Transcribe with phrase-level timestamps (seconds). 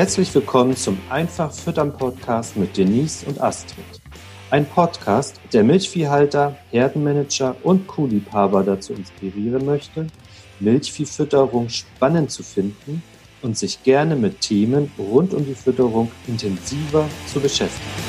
[0.00, 3.84] Herzlich willkommen zum Einfach Füttern Podcast mit Denise und Astrid.
[4.50, 10.06] Ein Podcast, der Milchviehhalter, Herdenmanager und Kuhliebhaber dazu inspirieren möchte,
[10.58, 13.02] Milchviehfütterung spannend zu finden
[13.42, 18.02] und sich gerne mit Themen rund um die Fütterung intensiver zu beschäftigen.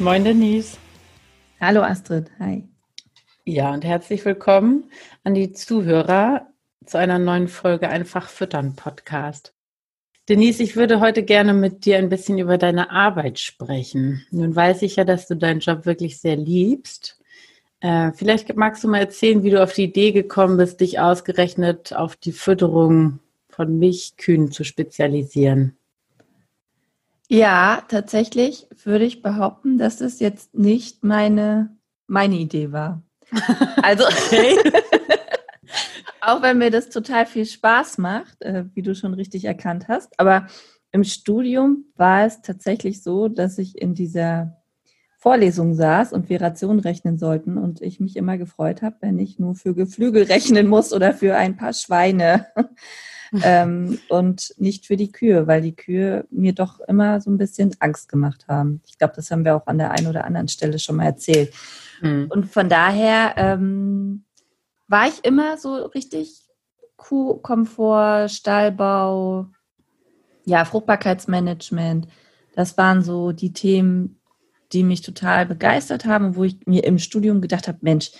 [0.00, 0.78] Moin Denise.
[1.60, 2.64] Hallo Astrid, hi.
[3.44, 4.90] Ja, und herzlich willkommen
[5.22, 6.48] an die Zuhörer
[6.86, 9.52] zu einer neuen Folge Einfach Füttern Podcast.
[10.28, 14.24] Denise, ich würde heute gerne mit dir ein bisschen über deine Arbeit sprechen.
[14.30, 17.20] Nun weiß ich ja, dass du deinen Job wirklich sehr liebst.
[17.80, 21.94] Äh, vielleicht magst du mal erzählen, wie du auf die Idee gekommen bist, dich ausgerechnet
[21.94, 23.18] auf die Fütterung
[23.50, 25.76] von Milchkühen zu spezialisieren.
[27.28, 31.74] Ja, tatsächlich würde ich behaupten, dass es jetzt nicht meine,
[32.06, 33.02] meine Idee war.
[33.82, 34.56] Also, okay.
[36.26, 40.18] auch wenn mir das total viel Spaß macht, äh, wie du schon richtig erkannt hast,
[40.18, 40.46] aber
[40.92, 44.56] im Studium war es tatsächlich so, dass ich in dieser
[45.18, 49.38] Vorlesung saß und wir Rationen rechnen sollten und ich mich immer gefreut habe, wenn ich
[49.38, 52.46] nur für Geflügel rechnen muss oder für ein paar Schweine
[53.42, 57.74] ähm, und nicht für die Kühe, weil die Kühe mir doch immer so ein bisschen
[57.80, 58.82] Angst gemacht haben.
[58.86, 61.52] Ich glaube, das haben wir auch an der einen oder anderen Stelle schon mal erzählt.
[62.02, 62.26] Mhm.
[62.28, 64.24] Und von daher ähm,
[64.88, 66.44] war ich immer so richtig
[66.96, 69.48] Kuhkomfort, Stallbau,
[70.44, 72.08] ja, Fruchtbarkeitsmanagement.
[72.54, 74.20] Das waren so die Themen,
[74.72, 78.12] die mich total begeistert haben, wo ich mir im Studium gedacht habe, Mensch,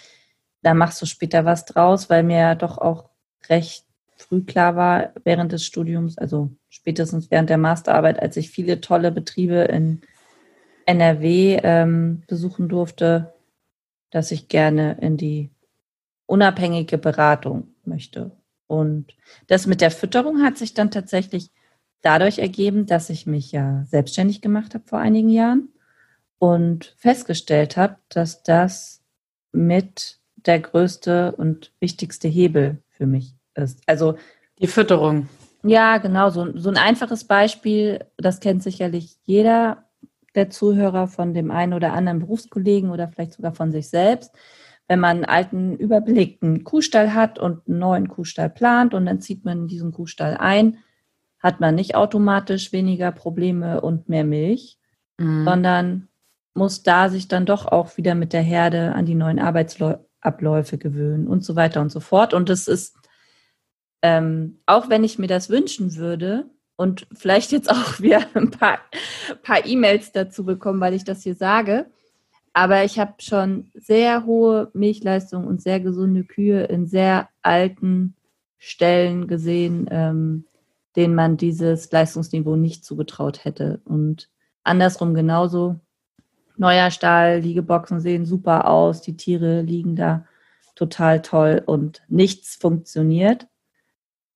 [0.62, 3.10] da machst du später was draus, weil mir doch auch
[3.48, 3.84] recht
[4.16, 9.12] früh klar war während des Studiums, also spätestens während der Masterarbeit, als ich viele tolle
[9.12, 10.00] Betriebe in
[10.86, 13.34] NRW ähm, besuchen durfte,
[14.10, 15.50] dass ich gerne in die
[16.26, 18.32] unabhängige Beratung möchte.
[18.66, 19.14] Und
[19.46, 21.50] das mit der Fütterung hat sich dann tatsächlich
[22.02, 25.68] dadurch ergeben, dass ich mich ja selbstständig gemacht habe vor einigen Jahren
[26.38, 29.02] und festgestellt habe, dass das
[29.52, 33.80] mit der größte und wichtigste Hebel für mich ist.
[33.86, 34.16] Also
[34.58, 35.28] die Fütterung.
[35.62, 36.28] Ja, genau.
[36.28, 39.84] So, so ein einfaches Beispiel, das kennt sicherlich jeder
[40.34, 44.32] der Zuhörer von dem einen oder anderen Berufskollegen oder vielleicht sogar von sich selbst.
[44.88, 49.44] Wenn man einen alten, überbelegten Kuhstall hat und einen neuen Kuhstall plant und dann zieht
[49.44, 50.78] man diesen Kuhstall ein,
[51.38, 54.78] hat man nicht automatisch weniger Probleme und mehr Milch,
[55.18, 55.44] mhm.
[55.44, 56.08] sondern
[56.54, 61.26] muss da sich dann doch auch wieder mit der Herde an die neuen Arbeitsabläufe gewöhnen
[61.26, 62.34] und so weiter und so fort.
[62.34, 62.96] Und es ist
[64.04, 66.44] ähm, auch wenn ich mir das wünschen würde
[66.76, 68.78] und vielleicht jetzt auch wieder ein paar,
[69.42, 71.86] paar E-Mails dazu bekommen, weil ich das hier sage,
[72.54, 78.14] aber ich habe schon sehr hohe Milchleistung und sehr gesunde Kühe in sehr alten
[78.58, 80.44] Stellen gesehen, ähm,
[80.94, 83.80] denen man dieses Leistungsniveau nicht zugetraut hätte.
[83.84, 84.30] Und
[84.62, 85.80] andersrum genauso.
[86.56, 90.24] Neuer Stall, Liegeboxen sehen super aus, die Tiere liegen da
[90.76, 93.48] total toll und nichts funktioniert.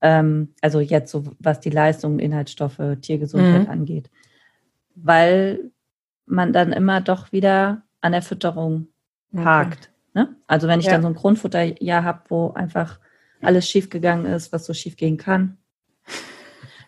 [0.00, 3.70] Ähm, also jetzt so, was die Leistung, Inhaltsstoffe, Tiergesundheit mhm.
[3.70, 4.10] angeht.
[4.96, 5.70] Weil
[6.26, 8.88] man dann immer doch wieder an der Fütterung
[9.32, 9.44] okay.
[9.44, 9.90] hakt.
[10.14, 10.36] Ne?
[10.46, 10.92] Also wenn ich ja.
[10.92, 12.98] dann so ein Grundfutterjahr habe, wo einfach
[13.40, 15.58] alles schiefgegangen ist, was so schief gehen kann.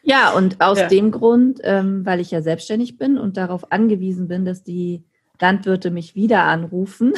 [0.02, 0.88] Ja, und aus ja.
[0.88, 5.04] dem Grund, ähm, weil ich ja selbstständig bin und darauf angewiesen bin, dass die
[5.40, 7.14] Landwirte mich wieder anrufen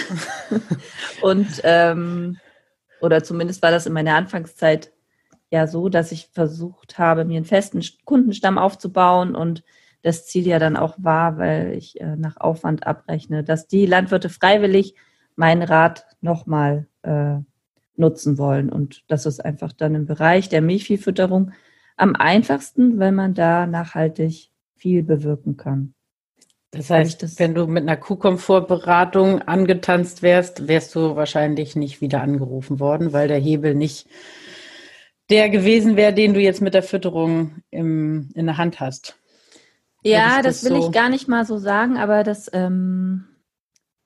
[1.22, 2.38] und ähm,
[3.00, 4.92] oder zumindest war das in meiner Anfangszeit
[5.50, 9.62] ja so, dass ich versucht habe, mir einen festen Kundenstamm aufzubauen und
[10.03, 14.29] das Ziel ja dann auch war, weil ich äh, nach Aufwand abrechne, dass die Landwirte
[14.29, 14.95] freiwillig
[15.37, 17.37] meinen Rat nochmal äh,
[17.97, 18.71] nutzen wollen.
[18.71, 21.53] Und das ist einfach dann im Bereich der Milchviehfütterung
[21.97, 25.95] am einfachsten, weil man da nachhaltig viel bewirken kann.
[26.73, 32.22] Das heißt, das wenn du mit einer Kuhkomfortberatung angetanzt wärst, wärst du wahrscheinlich nicht wieder
[32.22, 34.09] angerufen worden, weil der Hebel nicht
[35.28, 39.19] der gewesen wäre, den du jetzt mit der Fütterung im, in der Hand hast.
[40.03, 40.87] Ja, das, das, will so?
[40.87, 43.25] ich gar nicht mal so sagen, aber das ähm,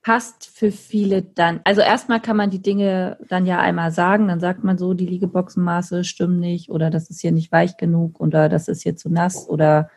[0.03, 1.61] passt für viele dann.
[1.65, 5.07] Also erstmal kann man die Dinge dann ja einmal sagen, dann sagt man so, die
[5.07, 9.09] Liegeboxenmaße stimmen nicht oder das ist hier nicht weich genug oder das ist hier zu
[9.11, 9.91] nass oder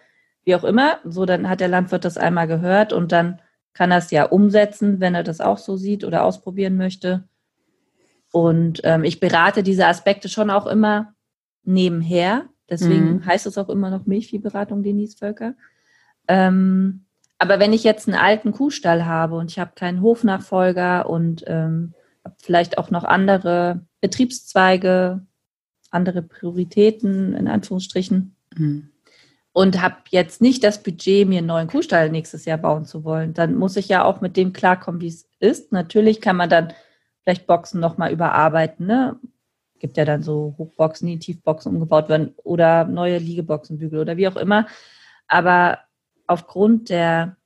[0.43, 0.97] wie auch immer.
[1.03, 3.39] So, dann hat der Landwirt das einmal gehört und dann
[3.73, 7.27] kann er es ja umsetzen, wenn er das auch so sieht oder ausprobieren möchte.
[8.31, 11.13] Und ähm, ich berate diese Aspekte schon auch immer
[11.63, 12.45] nebenher.
[12.69, 13.25] Deswegen mhm.
[13.25, 15.53] heißt es auch immer noch Milchviehberatung Denise Völker.
[16.29, 17.05] Ähm,
[17.37, 21.93] aber wenn ich jetzt einen alten Kuhstall habe und ich habe keinen Hofnachfolger und ähm,
[22.37, 25.25] vielleicht auch noch andere Betriebszweige,
[25.91, 28.89] andere Prioritäten in Anführungsstrichen, Mhm.
[29.51, 33.33] Und habe jetzt nicht das Budget, mir einen neuen Kuhstall nächstes Jahr bauen zu wollen.
[33.33, 35.71] Dann muss ich ja auch mit dem klarkommen, wie es ist.
[35.71, 36.73] Natürlich kann man dann
[37.23, 38.85] vielleicht Boxen nochmal überarbeiten.
[38.85, 39.19] Ne?
[39.79, 44.27] Gibt ja dann so Hochboxen, die in Tiefboxen umgebaut werden oder neue Liegeboxenbügel oder wie
[44.27, 44.67] auch immer.
[45.27, 45.79] Aber
[46.29, 47.37] aufgrund der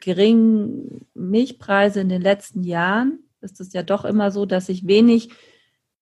[0.00, 5.30] geringen Milchpreise in den letzten Jahren ist es ja doch immer so, dass ich wenig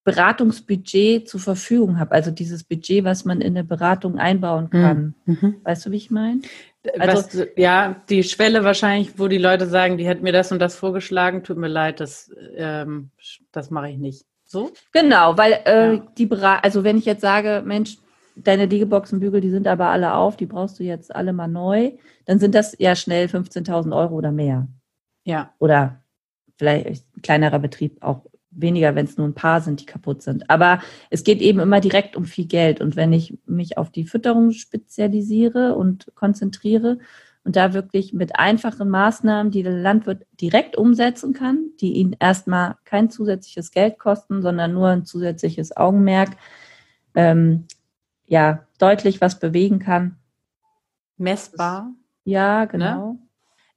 [0.05, 2.12] Beratungsbudget zur Verfügung habe.
[2.12, 5.14] Also dieses Budget, was man in eine Beratung einbauen kann.
[5.25, 5.56] Mhm.
[5.64, 6.43] Weißt du, wie ich meine?
[6.99, 10.61] Also, was, ja, die Schwelle wahrscheinlich, wo die Leute sagen, die hätten mir das und
[10.61, 13.11] das vorgeschlagen, tut mir leid, das, ähm,
[13.50, 14.25] das mache ich nicht.
[14.44, 14.70] So?
[14.93, 16.06] Genau, weil äh, ja.
[16.17, 17.99] die Beratung, also wenn ich jetzt sage, Mensch,
[18.36, 21.92] deine Liegeboxenbügel, die sind aber alle auf, die brauchst du jetzt alle mal neu,
[22.26, 24.68] dann sind das ja schnell 15.000 Euro oder mehr.
[25.24, 25.54] Ja.
[25.58, 26.02] Oder
[26.56, 30.48] vielleicht ein kleinerer Betrieb auch weniger, wenn es nur ein paar sind, die kaputt sind.
[30.48, 30.80] Aber
[31.10, 32.80] es geht eben immer direkt um viel Geld.
[32.80, 36.98] Und wenn ich mich auf die Fütterung spezialisiere und konzentriere
[37.44, 42.76] und da wirklich mit einfachen Maßnahmen, die der Landwirt direkt umsetzen kann, die ihn erstmal
[42.84, 46.30] kein zusätzliches Geld kosten, sondern nur ein zusätzliches Augenmerk,
[47.14, 47.66] ähm,
[48.26, 50.17] ja, deutlich was bewegen kann.
[51.17, 51.93] Messbar.
[52.25, 53.12] Ja, genau.
[53.12, 53.19] Ne?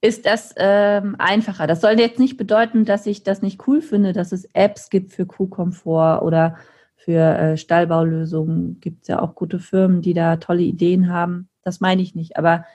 [0.01, 1.67] ist das ähm, einfacher.
[1.67, 5.11] Das soll jetzt nicht bedeuten, dass ich das nicht cool finde, dass es Apps gibt
[5.11, 6.55] für Kuhkomfort oder
[6.95, 8.79] für äh, Stallbaulösungen.
[8.79, 11.49] Gibt es ja auch gute Firmen, die da tolle Ideen haben.
[11.63, 12.37] Das meine ich nicht.
[12.37, 12.65] Aber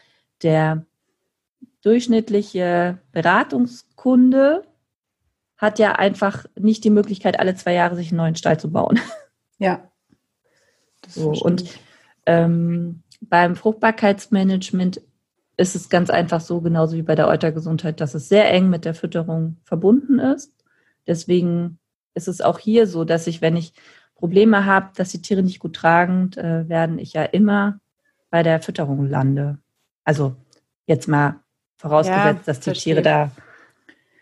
[0.42, 0.84] der
[1.82, 4.64] durchschnittliche Beratungskunde
[5.56, 9.00] hat ja einfach nicht die Möglichkeit, alle zwei Jahre sich einen neuen Stall zu bauen.
[9.58, 9.88] Ja.
[11.08, 11.64] So, und
[12.26, 15.00] ähm, beim Fruchtbarkeitsmanagement
[15.56, 18.84] ist es ganz einfach so, genauso wie bei der Eutergesundheit, dass es sehr eng mit
[18.84, 20.52] der Fütterung verbunden ist.
[21.06, 21.78] Deswegen
[22.14, 23.72] ist es auch hier so, dass ich, wenn ich
[24.14, 27.80] Probleme habe, dass die Tiere nicht gut tragend äh, werden, ich ja immer
[28.30, 29.58] bei der Fütterung lande.
[30.04, 30.36] Also
[30.86, 31.40] jetzt mal
[31.76, 32.94] vorausgesetzt, ja, dass die verstehe.
[32.94, 33.30] Tiere da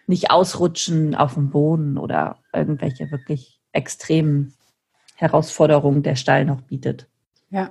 [0.07, 4.55] nicht ausrutschen auf dem Boden oder irgendwelche wirklich extremen
[5.23, 7.07] Herausforderungen der Stall noch bietet.
[7.51, 7.71] Ja.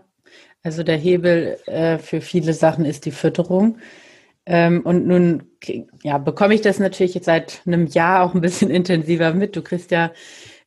[0.64, 3.80] Also der Hebel äh, für viele Sachen ist die Fütterung.
[4.46, 5.44] Ähm, und nun
[6.02, 9.56] ja, bekomme ich das natürlich jetzt seit einem Jahr auch ein bisschen intensiver mit.
[9.56, 10.12] Du kriegst ja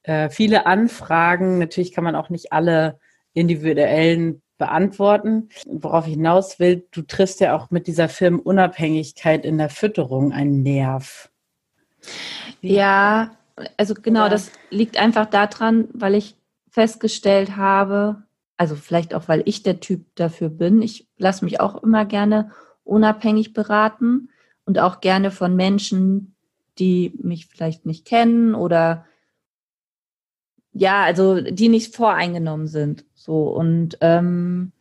[0.03, 1.59] äh, viele Anfragen.
[1.59, 2.99] Natürlich kann man auch nicht alle
[3.33, 5.49] individuellen beantworten.
[5.67, 10.63] Worauf ich hinaus will, du triffst ja auch mit dieser Firmenunabhängigkeit in der Fütterung einen
[10.63, 11.31] Nerv.
[12.61, 13.37] Ja,
[13.79, 14.29] also genau, ja.
[14.29, 16.37] das liegt einfach daran, weil ich
[16.75, 18.25] festgestellt habe,
[18.57, 20.83] also vielleicht auch, weil ich der Typ dafür bin.
[20.83, 22.51] Ich lasse mich auch immer gerne
[22.83, 24.31] unabhängig beraten
[24.65, 26.35] und auch gerne von Menschen,
[26.81, 29.07] die mich vielleicht nicht kennen oder
[30.73, 33.05] ja, also die nicht voreingenommen sind.
[33.15, 34.73] So und ähm,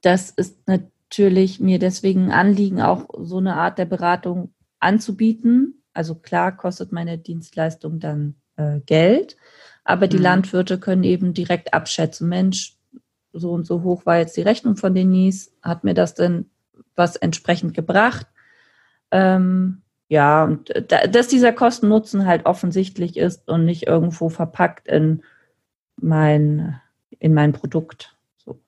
[0.00, 5.82] das ist natürlich mir deswegen ein Anliegen, auch so eine Art der Beratung anzubieten.
[5.92, 9.36] Also klar kostet meine Dienstleistung dann äh, Geld,
[9.86, 10.24] aber die mhm.
[10.24, 12.74] Landwirte können eben direkt abschätzen, Mensch,
[13.32, 16.50] so und so hoch war jetzt die Rechnung von Denise, hat mir das denn
[16.96, 18.26] was entsprechend gebracht?
[19.12, 25.22] Ähm, ja, und da, dass dieser Kosten-Nutzen halt offensichtlich ist und nicht irgendwo verpackt in
[25.96, 26.80] mein,
[27.18, 28.16] in mein Produkt.
[28.38, 28.58] So.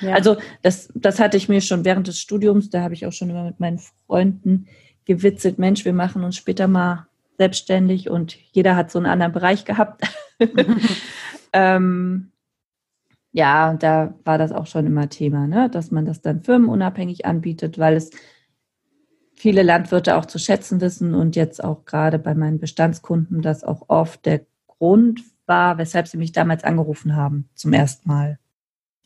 [0.00, 0.14] Ja.
[0.14, 3.28] Also das, das hatte ich mir schon während des Studiums, da habe ich auch schon
[3.28, 4.68] immer mit meinen Freunden
[5.04, 9.64] gewitzelt, Mensch, wir machen uns später mal selbstständig und jeder hat so einen anderen Bereich
[9.64, 10.02] gehabt.
[11.52, 12.32] ähm,
[13.32, 15.68] ja, da war das auch schon immer Thema, ne?
[15.68, 18.10] dass man das dann firmenunabhängig anbietet, weil es
[19.34, 23.84] viele Landwirte auch zu schätzen wissen und jetzt auch gerade bei meinen Bestandskunden das auch
[23.88, 28.38] oft der Grund war, weshalb sie mich damals angerufen haben zum ersten Mal.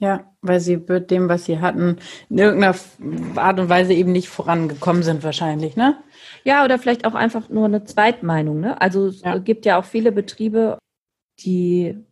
[0.00, 1.98] Ja, weil sie mit dem, was sie hatten,
[2.30, 2.74] in irgendeiner
[3.36, 5.98] Art und Weise eben nicht vorangekommen sind wahrscheinlich, ne?
[6.42, 8.80] Ja, oder vielleicht auch einfach nur eine Zweitmeinung, ne?
[8.80, 9.36] Also es ja.
[9.38, 10.78] gibt ja auch viele Betriebe,
[11.40, 12.02] die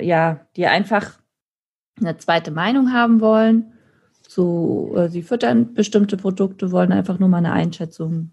[0.00, 1.20] ja, die einfach
[1.98, 3.72] eine zweite Meinung haben wollen.
[4.26, 8.32] So, äh, sie füttern bestimmte Produkte, wollen einfach nur mal eine Einschätzung.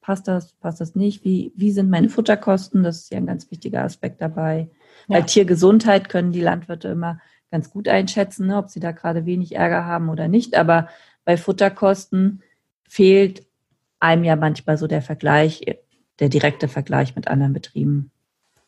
[0.00, 1.24] Passt das, passt das nicht?
[1.24, 2.82] Wie, wie sind meine Futterkosten?
[2.82, 4.70] Das ist ja ein ganz wichtiger Aspekt dabei.
[5.06, 5.20] Ja.
[5.20, 9.54] Bei Tiergesundheit können die Landwirte immer ganz gut einschätzen, ne, ob sie da gerade wenig
[9.54, 10.56] Ärger haben oder nicht.
[10.56, 10.88] Aber
[11.24, 12.42] bei Futterkosten
[12.88, 13.46] fehlt
[14.00, 15.64] einem ja manchmal so der Vergleich,
[16.20, 18.10] der direkte Vergleich mit anderen Betrieben.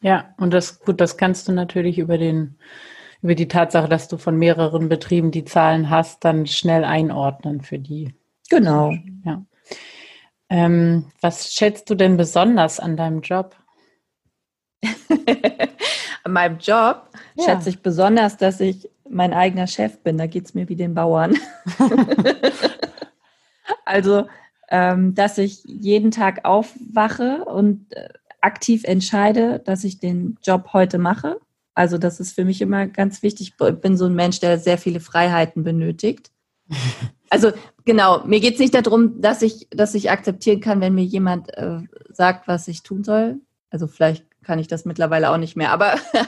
[0.03, 2.57] Ja, und das gut, das kannst du natürlich über den
[3.23, 7.79] über die Tatsache, dass du von mehreren Betrieben die Zahlen hast, dann schnell einordnen für
[7.79, 8.15] die.
[8.49, 8.95] Genau.
[9.25, 9.45] Ja.
[10.49, 13.57] Ähm, was schätzt du denn besonders an deinem Job?
[16.25, 17.45] an meinem Job ja.
[17.45, 20.19] schätze ich besonders, dass ich mein eigener Chef bin.
[20.19, 21.37] Da geht es mir wie den Bauern.
[23.85, 24.27] also,
[24.71, 28.09] ähm, dass ich jeden Tag aufwache und äh,
[28.41, 31.41] aktiv entscheide, dass ich den Job heute mache.
[31.75, 33.55] Also das ist für mich immer ganz wichtig.
[33.59, 36.31] Ich bin so ein Mensch, der sehr viele Freiheiten benötigt.
[37.33, 37.53] Also
[37.85, 41.57] genau, mir geht es nicht darum, dass ich, dass ich akzeptieren kann, wenn mir jemand
[41.57, 43.39] äh, sagt, was ich tun soll.
[43.71, 45.97] Also vielleicht kann ich das mittlerweile auch nicht mehr, aber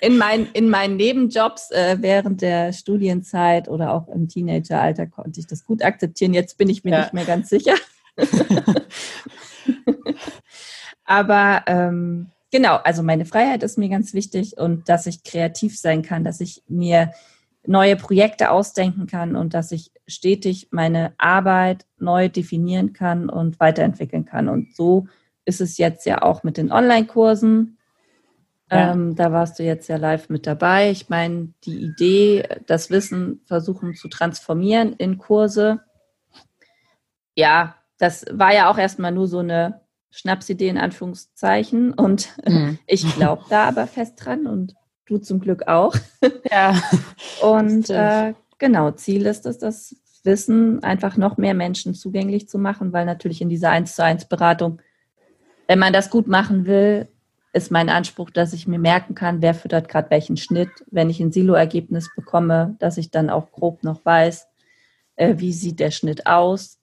[0.00, 5.46] in, mein, in meinen Nebenjobs äh, während der Studienzeit oder auch im Teenageralter konnte ich
[5.46, 6.34] das gut akzeptieren.
[6.34, 7.00] Jetzt bin ich mir ja.
[7.00, 7.74] nicht mehr ganz sicher.
[11.04, 16.02] aber ähm, genau, also meine Freiheit ist mir ganz wichtig und dass ich kreativ sein
[16.02, 17.12] kann, dass ich mir
[17.66, 24.24] neue Projekte ausdenken kann und dass ich stetig meine Arbeit neu definieren kann und weiterentwickeln
[24.24, 24.48] kann.
[24.48, 25.08] Und so
[25.46, 27.78] ist es jetzt ja auch mit den Online-Kursen.
[28.70, 28.92] Ja.
[28.92, 30.90] Ähm, da warst du jetzt ja live mit dabei.
[30.90, 35.80] Ich meine, die Idee, das Wissen versuchen zu transformieren in Kurse.
[37.36, 41.92] Ja, das war ja auch erstmal nur so eine Schnapsidee in Anführungszeichen.
[41.92, 42.78] Und mhm.
[42.86, 44.74] ich glaube da aber fest dran und
[45.06, 45.94] du zum Glück auch.
[46.50, 46.80] Ja.
[47.42, 52.92] Und äh, genau, Ziel ist es, das Wissen einfach noch mehr Menschen zugänglich zu machen,
[52.92, 54.80] weil natürlich in dieser 1 zu 1 Beratung,
[55.66, 57.08] wenn man das gut machen will,
[57.52, 60.68] ist mein Anspruch, dass ich mir merken kann, wer füttert gerade welchen Schnitt.
[60.90, 64.46] Wenn ich ein Silo-Ergebnis bekomme, dass ich dann auch grob noch weiß,
[65.16, 66.78] äh, wie sieht der Schnitt aus.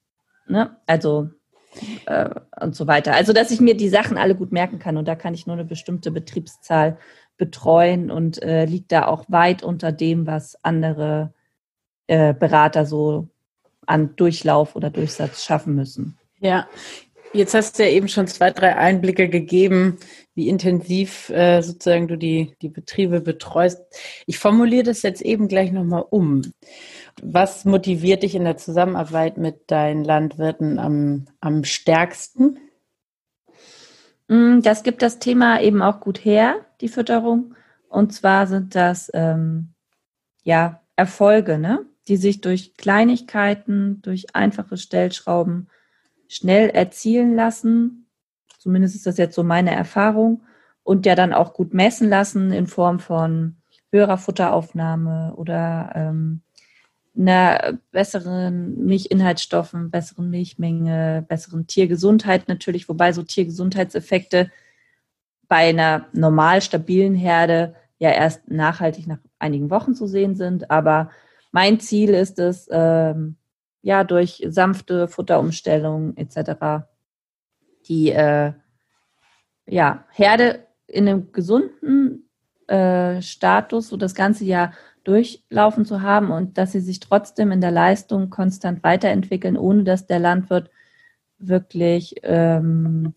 [0.47, 0.75] Ne?
[0.87, 1.29] Also
[2.05, 3.13] äh, und so weiter.
[3.13, 5.55] Also, dass ich mir die Sachen alle gut merken kann und da kann ich nur
[5.55, 6.97] eine bestimmte Betriebszahl
[7.37, 11.33] betreuen und äh, liegt da auch weit unter dem, was andere
[12.07, 13.29] äh, Berater so
[13.85, 16.17] an Durchlauf oder Durchsatz schaffen müssen.
[16.39, 16.67] Ja,
[17.33, 19.97] jetzt hast du ja eben schon zwei, drei Einblicke gegeben,
[20.35, 23.81] wie intensiv äh, sozusagen du die, die Betriebe betreust.
[24.25, 26.41] Ich formuliere das jetzt eben gleich nochmal um.
[27.21, 32.57] Was motiviert dich in der Zusammenarbeit mit deinen Landwirten am, am stärksten?
[34.27, 37.55] Mm, das gibt das Thema eben auch gut her, die Fütterung.
[37.89, 39.73] Und zwar sind das ähm,
[40.43, 41.85] ja Erfolge, ne?
[42.07, 45.69] die sich durch Kleinigkeiten, durch einfache Stellschrauben
[46.27, 48.07] schnell erzielen lassen.
[48.57, 50.43] Zumindest ist das jetzt so meine Erfahrung.
[50.83, 53.55] Und ja dann auch gut messen lassen in Form von
[53.91, 56.41] höherer Futteraufnahme oder ähm,
[57.17, 64.51] einer besseren Milchinhaltsstoffen, besseren Milchmenge, besseren Tiergesundheit natürlich, wobei so Tiergesundheitseffekte
[65.47, 70.71] bei einer normal stabilen Herde ja erst nachhaltig nach einigen Wochen zu sehen sind.
[70.71, 71.11] Aber
[71.51, 73.37] mein Ziel ist es, ähm,
[73.83, 76.85] ja, durch sanfte Futterumstellung etc.
[77.87, 78.53] die äh,
[79.67, 82.29] ja, Herde in einem gesunden
[82.67, 84.73] äh, Status so das ganze Jahr
[85.03, 90.07] durchlaufen zu haben und dass sie sich trotzdem in der Leistung konstant weiterentwickeln, ohne dass
[90.07, 90.69] der Landwirt
[91.37, 93.13] wirklich ähm,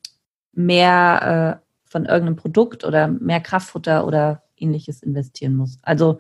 [0.52, 5.78] mehr äh, von irgendeinem Produkt oder mehr Kraftfutter oder ähnliches investieren muss.
[5.82, 6.18] Also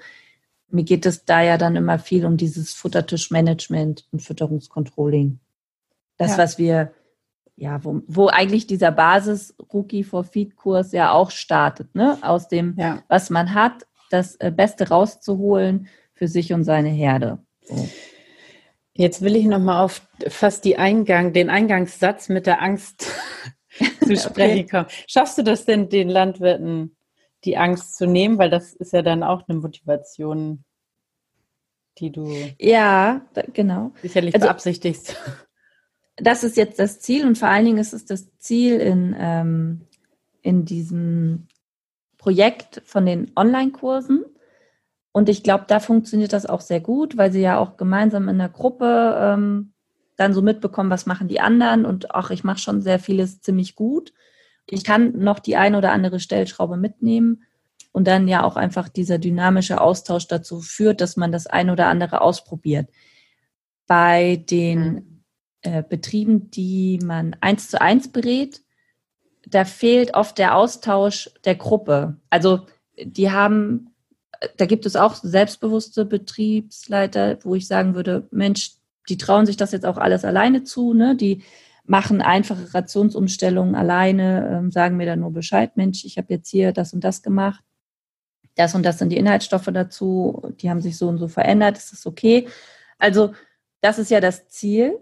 [0.68, 5.38] mir geht es da ja dann immer viel um dieses Futtertischmanagement und Fütterungscontrolling.
[6.18, 6.38] Das, ja.
[6.38, 6.92] was wir,
[7.56, 12.18] ja, wo, wo eigentlich dieser Basis-Rookie for Feed-Kurs ja auch startet, ne?
[12.22, 13.02] Aus dem, ja.
[13.08, 17.38] was man hat, das äh, Beste rauszuholen für sich und seine Herde.
[17.62, 17.88] So.
[18.94, 23.06] Jetzt will ich nochmal auf fast die Eingang, den Eingangssatz mit der Angst
[24.06, 24.86] zu sprechen kommen.
[25.06, 26.95] Schaffst du das denn, den Landwirten
[27.46, 28.38] die Angst zu nehmen?
[28.38, 30.64] Weil das ist ja dann auch eine Motivation,
[31.98, 33.22] die du ja
[33.52, 35.16] genau sicherlich also, beabsichtigst.
[36.16, 39.82] Das ist jetzt das Ziel und vor allen Dingen ist es das Ziel in, ähm,
[40.42, 41.46] in diesem
[42.16, 44.24] Projekt von den Online-Kursen.
[45.12, 48.38] Und ich glaube, da funktioniert das auch sehr gut, weil sie ja auch gemeinsam in
[48.38, 49.72] der Gruppe ähm,
[50.16, 51.84] dann so mitbekommen, was machen die anderen.
[51.84, 54.12] Und auch ich mache schon sehr vieles ziemlich gut.
[54.68, 57.44] Ich kann noch die eine oder andere Stellschraube mitnehmen
[57.92, 61.86] und dann ja auch einfach dieser dynamische Austausch dazu führt, dass man das eine oder
[61.86, 62.90] andere ausprobiert.
[63.86, 65.22] Bei den mhm.
[65.62, 68.60] äh, Betrieben, die man eins zu eins berät,
[69.46, 72.16] da fehlt oft der Austausch der Gruppe.
[72.28, 72.66] Also
[73.02, 73.94] die haben,
[74.56, 78.72] da gibt es auch selbstbewusste Betriebsleiter, wo ich sagen würde, Mensch,
[79.08, 81.14] die trauen sich das jetzt auch alles alleine zu, ne?
[81.14, 81.44] Die
[81.86, 86.72] machen einfache Rationsumstellungen alleine, ähm, sagen mir dann nur Bescheid, Mensch, ich habe jetzt hier
[86.72, 87.64] das und das gemacht.
[88.56, 91.92] Das und das sind die Inhaltsstoffe dazu, die haben sich so und so verändert, ist
[91.92, 92.48] das okay?
[92.98, 93.34] Also,
[93.80, 94.98] das ist ja das Ziel.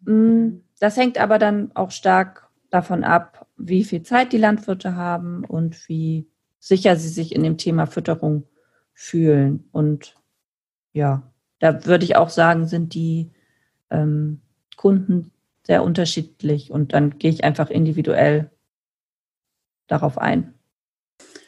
[0.00, 5.44] Mm, das hängt aber dann auch stark davon ab, wie viel Zeit die Landwirte haben
[5.44, 8.44] und wie sicher sie sich in dem Thema Fütterung
[8.94, 9.68] fühlen.
[9.72, 10.14] Und
[10.92, 13.30] ja, da würde ich auch sagen, sind die
[13.90, 14.40] ähm,
[14.76, 18.50] Kunden sehr unterschiedlich und dann gehe ich einfach individuell
[19.86, 20.54] darauf ein.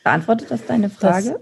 [0.04, 1.40] Beantwortet das deine Frage?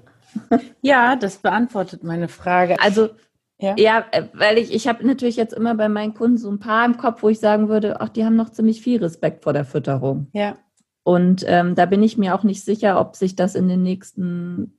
[0.49, 2.81] Das, ja, das beantwortet meine Frage.
[2.81, 3.11] Also
[3.59, 6.59] ja, ja äh, weil ich, ich habe natürlich jetzt immer bei meinen Kunden so ein
[6.59, 9.53] paar im Kopf, wo ich sagen würde, ach, die haben noch ziemlich viel Respekt vor
[9.53, 10.29] der Fütterung.
[10.33, 10.57] Ja.
[11.03, 14.79] Und ähm, da bin ich mir auch nicht sicher, ob sich das in den nächsten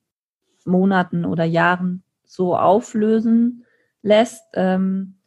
[0.66, 3.66] Monaten oder Jahren so auflösen
[4.02, 4.44] lässt.
[4.54, 5.18] Ähm,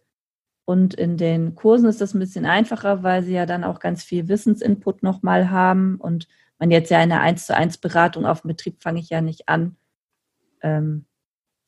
[0.65, 4.03] und in den Kursen ist das ein bisschen einfacher, weil sie ja dann auch ganz
[4.03, 5.97] viel Wissensinput nochmal haben.
[5.97, 6.27] Und
[6.59, 9.49] man jetzt ja eine 1 zu 1 Beratung auf dem Betrieb fange ich ja nicht
[9.49, 9.77] an.
[10.63, 11.05] Ähm,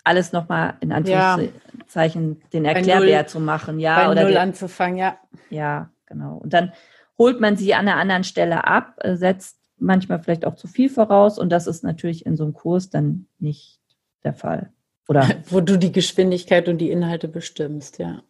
[0.03, 2.49] alles nochmal in Anführungszeichen ja.
[2.53, 3.97] den Erklärbär zu machen, ja.
[3.97, 5.19] Bei oder Null den, anzufangen, ja.
[5.51, 6.37] Ja, genau.
[6.37, 6.73] Und dann
[7.19, 10.89] holt man sie an einer anderen Stelle ab, äh, setzt manchmal vielleicht auch zu viel
[10.89, 13.81] voraus und das ist natürlich in so einem Kurs dann nicht
[14.25, 14.73] der Fall.
[15.09, 18.23] Oder wo du die Geschwindigkeit und die Inhalte bestimmst, ja.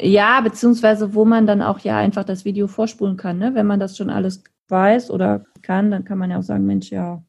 [0.00, 3.38] Ja, beziehungsweise wo man dann auch ja einfach das Video vorspulen kann.
[3.38, 3.54] Ne?
[3.54, 6.90] Wenn man das schon alles weiß oder kann, dann kann man ja auch sagen, Mensch,
[6.90, 7.22] ja,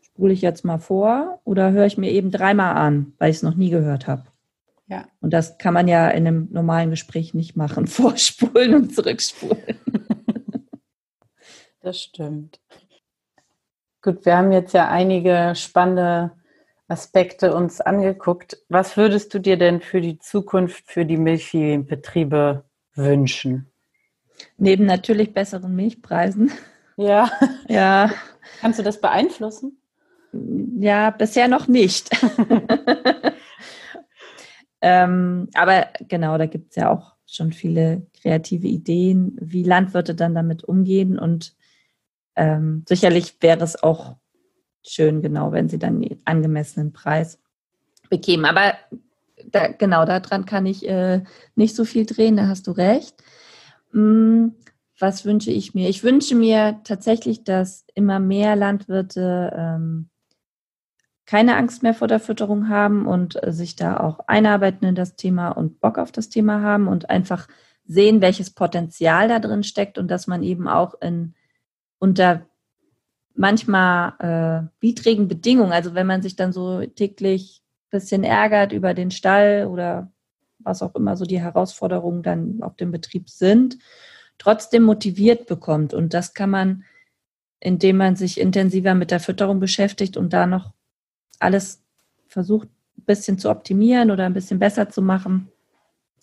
[0.00, 3.42] spule ich jetzt mal vor oder höre ich mir eben dreimal an, weil ich es
[3.42, 4.24] noch nie gehört habe.
[4.88, 5.06] Ja.
[5.20, 9.76] Und das kann man ja in einem normalen Gespräch nicht machen, vorspulen und zurückspulen.
[11.80, 12.60] Das stimmt.
[14.02, 16.32] Gut, wir haben jetzt ja einige spannende
[16.88, 18.58] Aspekte uns angeguckt.
[18.68, 22.64] Was würdest du dir denn für die Zukunft für die Milchviehbetriebe
[22.94, 23.70] wünschen?
[24.56, 26.50] Neben natürlich besseren Milchpreisen.
[26.96, 27.30] Ja.
[27.68, 28.10] Ja.
[28.60, 29.78] Kannst du das beeinflussen?
[30.32, 32.08] Ja, bisher noch nicht.
[34.80, 40.34] ähm, aber genau, da gibt es ja auch schon viele kreative Ideen, wie Landwirte dann
[40.34, 41.18] damit umgehen.
[41.18, 41.54] Und
[42.36, 44.16] ähm, sicherlich wäre es auch
[44.86, 47.38] schön, genau, wenn sie dann den angemessenen Preis
[48.08, 48.44] bekämen.
[48.44, 48.74] Aber
[49.46, 51.22] da, genau, daran kann ich äh,
[51.54, 53.14] nicht so viel drehen, da hast du recht.
[53.92, 54.54] Hm,
[54.98, 55.88] was wünsche ich mir?
[55.88, 60.08] Ich wünsche mir tatsächlich, dass immer mehr Landwirte ähm,
[61.24, 65.14] keine Angst mehr vor der Fütterung haben und äh, sich da auch einarbeiten in das
[65.14, 67.48] Thema und Bock auf das Thema haben und einfach
[67.86, 71.34] sehen, welches Potenzial da drin steckt und dass man eben auch in
[71.98, 72.46] unter
[73.38, 78.94] manchmal äh, widrigen Bedingungen, also wenn man sich dann so täglich ein bisschen ärgert über
[78.94, 80.10] den Stall oder
[80.58, 83.78] was auch immer so die Herausforderungen dann auf dem Betrieb sind,
[84.38, 85.94] trotzdem motiviert bekommt.
[85.94, 86.84] Und das kann man,
[87.60, 90.72] indem man sich intensiver mit der Fütterung beschäftigt und da noch
[91.38, 91.84] alles
[92.26, 95.48] versucht, ein bisschen zu optimieren oder ein bisschen besser zu machen,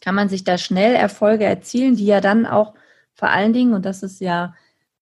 [0.01, 2.73] kann man sich da schnell Erfolge erzielen, die ja dann auch
[3.13, 4.53] vor allen Dingen, und das ist ja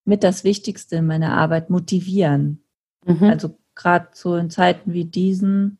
[0.05, 2.63] mit das Wichtigste in meiner Arbeit, motivieren.
[3.05, 3.23] Mhm.
[3.23, 5.79] Also gerade so in Zeiten wie diesen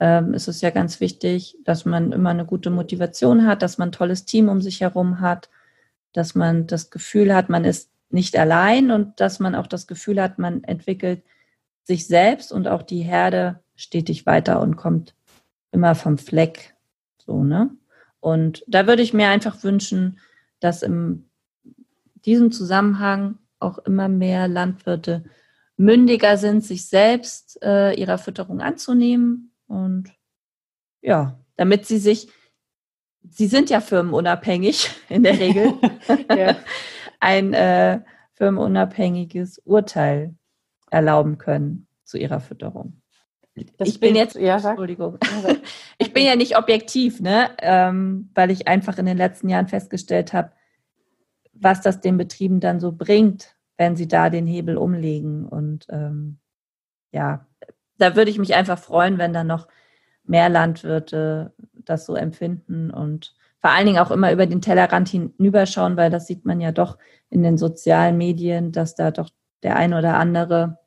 [0.00, 3.88] ähm, ist es ja ganz wichtig, dass man immer eine gute Motivation hat, dass man
[3.88, 5.48] ein tolles Team um sich herum hat,
[6.12, 10.20] dass man das Gefühl hat, man ist nicht allein und dass man auch das Gefühl
[10.20, 11.22] hat, man entwickelt
[11.84, 15.14] sich selbst und auch die Herde stetig weiter und kommt
[15.70, 16.74] immer vom Fleck.
[17.18, 17.70] So, ne?
[18.20, 20.18] Und da würde ich mir einfach wünschen,
[20.60, 21.28] dass in
[22.24, 25.24] diesem Zusammenhang auch immer mehr Landwirte
[25.76, 29.52] mündiger sind, sich selbst äh, ihrer Fütterung anzunehmen.
[29.66, 30.10] Und
[31.00, 32.28] ja, damit sie sich,
[33.28, 35.74] sie sind ja firmenunabhängig in der Regel,
[37.20, 38.00] ein äh,
[38.34, 40.34] firmenunabhängiges Urteil
[40.90, 43.02] erlauben können zu ihrer Fütterung.
[43.76, 45.18] Das ich bin jetzt, ja, Entschuldigung,
[45.98, 50.32] ich bin ja nicht objektiv, ne, ähm, weil ich einfach in den letzten Jahren festgestellt
[50.32, 50.52] habe,
[51.62, 55.46] was das den Betrieben dann so bringt, wenn sie da den Hebel umlegen.
[55.46, 56.38] Und ähm,
[57.12, 57.46] ja,
[57.98, 59.68] da würde ich mich einfach freuen, wenn dann noch
[60.24, 65.96] mehr Landwirte das so empfinden und vor allen Dingen auch immer über den Tellerrand hinüberschauen,
[65.96, 66.98] weil das sieht man ja doch
[67.30, 69.30] in den sozialen Medien, dass da doch
[69.62, 70.78] der ein oder andere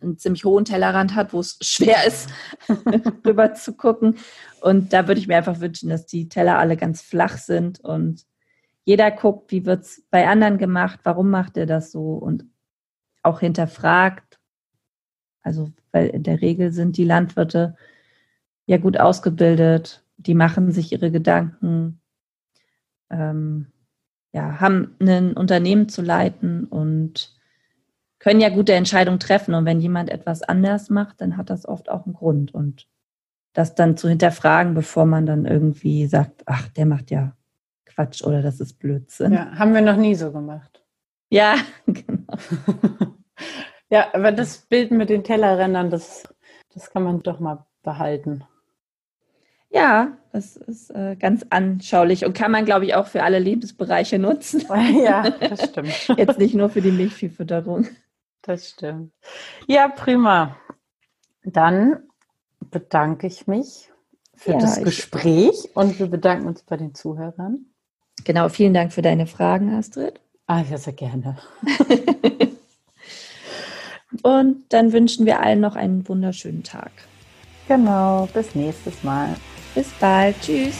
[0.00, 2.28] einen ziemlich hohen Tellerrand hat, wo es schwer ist,
[3.24, 4.16] rüber zu gucken.
[4.60, 8.26] Und da würde ich mir einfach wünschen, dass die Teller alle ganz flach sind und
[8.90, 12.44] jeder guckt, wie wird es bei anderen gemacht, warum macht er das so und
[13.22, 14.40] auch hinterfragt.
[15.42, 17.76] Also, weil in der Regel sind die Landwirte
[18.66, 22.00] ja gut ausgebildet, die machen sich ihre Gedanken,
[23.10, 23.68] ähm,
[24.32, 27.38] ja, haben ein Unternehmen zu leiten und
[28.18, 29.54] können ja gute Entscheidungen treffen.
[29.54, 32.52] Und wenn jemand etwas anders macht, dann hat das oft auch einen Grund.
[32.52, 32.88] Und
[33.52, 37.36] das dann zu hinterfragen, bevor man dann irgendwie sagt, ach, der macht ja
[37.94, 39.32] Quatsch oder das ist Blödsinn.
[39.32, 40.82] Ja, haben wir noch nie so gemacht.
[41.30, 42.34] Ja, genau.
[43.92, 46.22] Ja, aber das Bild mit den Tellerrändern, das,
[46.72, 48.44] das kann man doch mal behalten.
[49.68, 54.18] Ja, das ist äh, ganz anschaulich und kann man, glaube ich, auch für alle Lebensbereiche
[54.20, 54.64] nutzen.
[55.02, 56.08] Ja, das stimmt.
[56.16, 57.88] Jetzt nicht nur für die Milchviehfütterung.
[58.42, 59.12] Das stimmt.
[59.66, 60.56] Ja, prima.
[61.42, 62.04] Dann
[62.70, 63.90] bedanke ich mich
[64.36, 67.66] für Ja, das ich- Gespräch und wir bedanken uns bei den Zuhörern.
[68.24, 70.20] Genau, vielen Dank für deine Fragen, Astrid.
[70.46, 71.38] Ah, ja, sehr gerne.
[74.22, 76.90] Und dann wünschen wir allen noch einen wunderschönen Tag.
[77.68, 79.36] Genau, bis nächstes Mal.
[79.74, 80.34] Bis bald.
[80.40, 80.74] Tschüss.